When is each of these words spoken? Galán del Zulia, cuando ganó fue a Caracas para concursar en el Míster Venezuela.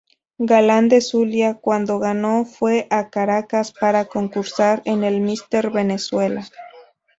Galán 0.39 0.89
del 0.89 1.03
Zulia, 1.03 1.59
cuando 1.61 1.99
ganó 1.99 2.43
fue 2.45 2.87
a 2.89 3.11
Caracas 3.11 3.71
para 3.71 4.05
concursar 4.05 4.81
en 4.85 5.03
el 5.03 5.21
Míster 5.21 5.69
Venezuela. 5.69 6.43